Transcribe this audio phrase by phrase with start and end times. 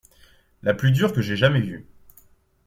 [0.63, 1.85] la plus dure que j'aie jamais vu.